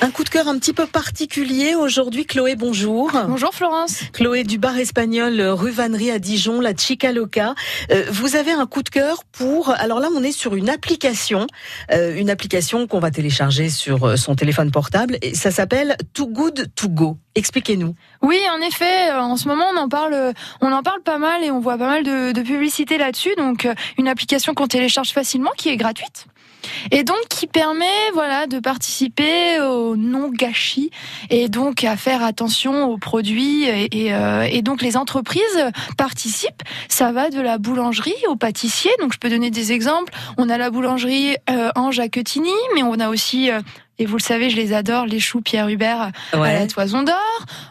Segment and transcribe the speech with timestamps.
[0.00, 2.24] Un coup de cœur un petit peu particulier aujourd'hui.
[2.24, 3.10] Chloé, bonjour.
[3.26, 4.02] Bonjour Florence.
[4.12, 7.56] Chloé du bar espagnol rue Vannerie à Dijon, la Chica Loca.
[7.90, 9.70] Euh, vous avez un coup de cœur pour.
[9.70, 11.48] Alors là, on est sur une application,
[11.90, 15.18] euh, une application qu'on va télécharger sur euh, son téléphone portable.
[15.20, 17.16] Et ça s'appelle Too Good To Go.
[17.34, 17.96] Expliquez-nous.
[18.22, 21.50] Oui, en effet, en ce moment, on en parle, on en parle pas mal et
[21.50, 23.34] on voit pas mal de, de publicité là-dessus.
[23.36, 23.66] Donc,
[23.98, 26.26] une application qu'on télécharge facilement, qui est gratuite
[26.90, 30.90] et donc qui permet voilà de participer au non gâchis
[31.30, 35.42] et donc à faire attention aux produits et, euh, et, donc les entreprises
[35.96, 36.62] participent.
[36.88, 38.90] Ça va de la boulangerie au pâtissier.
[39.00, 40.12] Donc je peux donner des exemples.
[40.36, 42.00] On a la boulangerie euh, Ange
[42.74, 43.60] mais on a aussi euh,
[43.98, 47.16] et vous le savez, je les adore, les choux Pierre Hubert à la Toison d'Or.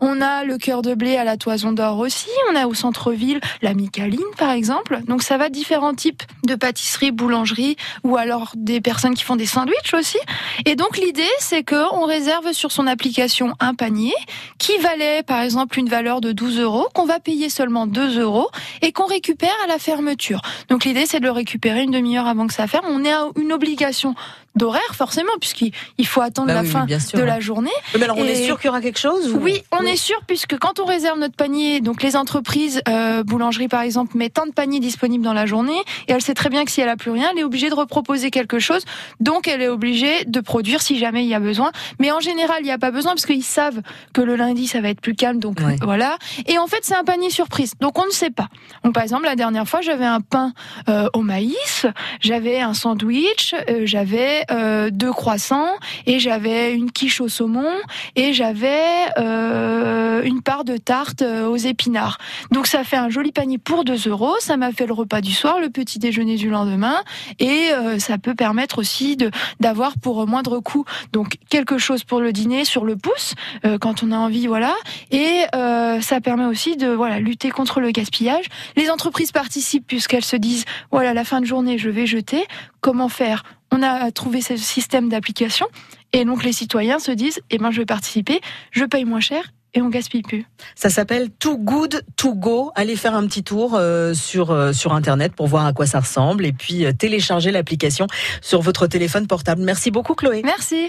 [0.00, 2.28] On a le cœur de blé à la Toison d'Or aussi.
[2.50, 5.00] On a au centre-ville la Micaline, par exemple.
[5.06, 9.46] Donc ça va différents types de pâtisseries, boulangeries, ou alors des personnes qui font des
[9.46, 10.18] sandwichs aussi.
[10.64, 14.14] Et donc l'idée, c'est qu'on réserve sur son application un panier
[14.58, 18.48] qui valait, par exemple, une valeur de 12 euros, qu'on va payer seulement 2 euros
[18.80, 20.40] et qu'on récupère à la fermeture.
[20.68, 22.86] Donc l'idée, c'est de le récupérer une demi-heure avant que ça ferme.
[22.88, 24.14] On est à une obligation
[24.54, 25.72] d'horaire forcément puisqu'il
[26.06, 27.70] faut attendre bah la fin de la journée.
[27.96, 30.58] Mais alors on est sûr qu'il y aura quelque chose Oui, on est sûr puisque
[30.58, 34.52] quand on réserve notre panier, donc les entreprises euh, boulangerie par exemple met tant de
[34.52, 35.78] paniers disponibles dans la journée
[36.08, 37.74] et elle sait très bien que si elle a plus rien, elle est obligée de
[37.74, 38.84] reproposer quelque chose.
[39.20, 41.72] Donc elle est obligée de produire si jamais il y a besoin.
[41.98, 43.80] Mais en général, il n'y a pas besoin parce qu'ils savent
[44.12, 45.38] que le lundi ça va être plus calme.
[45.38, 46.18] Donc voilà.
[46.46, 47.74] Et en fait, c'est un panier surprise.
[47.80, 48.48] Donc on ne sait pas.
[48.84, 50.52] Donc par exemple, la dernière fois, j'avais un pain
[50.88, 51.86] euh, au maïs,
[52.20, 55.74] j'avais un sandwich, euh, j'avais euh, deux croissants
[56.06, 57.68] et j'avais une quiche au saumon
[58.16, 58.82] et j'avais
[59.18, 62.18] euh, une part de tarte euh, aux épinards.
[62.50, 64.34] Donc ça fait un joli panier pour 2 euros.
[64.40, 66.96] Ça m'a fait le repas du soir, le petit déjeuner du lendemain
[67.38, 69.16] et ça peut permettre aussi
[69.60, 73.34] d'avoir pour moindre coût donc quelque chose pour le dîner sur le pouce
[73.80, 74.74] quand on a envie voilà
[75.10, 78.46] et ça permet aussi de voilà lutter contre le gaspillage.
[78.76, 82.46] Les entreprises participent puisqu'elles se disent voilà la fin de journée je vais jeter.
[82.80, 83.44] Comment faire?
[83.72, 85.66] On a trouvé ce système d'application
[86.12, 88.40] et donc les citoyens se disent eh ben je vais participer,
[88.70, 90.44] je paye moins cher et on gaspille plus.
[90.74, 92.72] Ça s'appelle Too Good To Go.
[92.74, 96.00] Allez faire un petit tour euh, sur euh, sur internet pour voir à quoi ça
[96.00, 98.06] ressemble et puis euh, télécharger l'application
[98.40, 99.62] sur votre téléphone portable.
[99.62, 100.42] Merci beaucoup Chloé.
[100.44, 100.88] Merci.